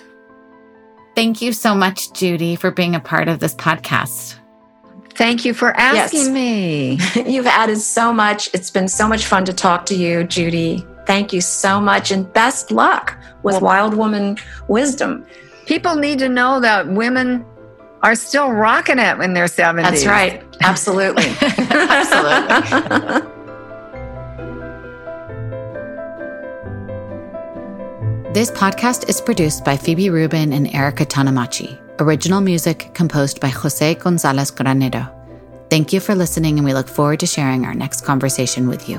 Thank 1.15 1.41
you 1.41 1.53
so 1.53 1.75
much 1.75 2.11
judy 2.13 2.55
for 2.55 2.71
being 2.71 2.95
a 2.95 2.99
part 2.99 3.27
of 3.27 3.39
this 3.39 3.53
podcast. 3.53 4.39
Thank 5.13 5.45
you 5.45 5.53
for 5.53 5.77
asking 5.77 6.19
yes. 6.21 6.29
me. 6.29 6.97
You've 7.27 7.45
added 7.45 7.77
so 7.77 8.11
much. 8.11 8.49
It's 8.53 8.71
been 8.71 8.87
so 8.87 9.07
much 9.07 9.25
fun 9.25 9.45
to 9.45 9.53
talk 9.53 9.85
to 9.87 9.95
you 9.95 10.23
judy. 10.23 10.83
Thank 11.05 11.33
you 11.33 11.41
so 11.41 11.79
much 11.79 12.11
and 12.11 12.31
best 12.33 12.71
luck 12.71 13.15
with 13.43 13.53
well, 13.53 13.61
wild 13.61 13.93
woman 13.93 14.37
wisdom. 14.67 15.25
people 15.65 15.95
need 15.95 16.17
to 16.19 16.29
know 16.29 16.59
that 16.59 16.87
women 16.87 17.45
are 18.03 18.15
still 18.15 18.51
rocking 18.51 18.99
it 18.99 19.17
when 19.17 19.33
they're 19.33 19.47
70. 19.47 19.89
That's 19.89 20.05
right. 20.05 20.43
Absolutely. 20.61 21.23
Absolutely. 21.41 23.29
This 28.33 28.51
podcast 28.51 29.07
is 29.09 29.21
produced 29.21 29.63
by 29.63 29.77
Phoebe 29.77 30.09
Rubin 30.09 30.53
and 30.53 30.67
Erica 30.73 31.05
Tanamachi. 31.05 31.79
Original 31.99 32.41
music 32.41 32.89
composed 32.95 33.39
by 33.39 33.49
Jose 33.49 33.93
Gonzalez 33.95 34.51
Granero. 34.51 35.07
Thank 35.69 35.93
you 35.93 35.99
for 35.99 36.15
listening, 36.15 36.57
and 36.57 36.65
we 36.65 36.73
look 36.73 36.87
forward 36.87 37.19
to 37.19 37.27
sharing 37.27 37.63
our 37.65 37.75
next 37.75 38.01
conversation 38.01 38.67
with 38.67 38.89
you. 38.89 38.97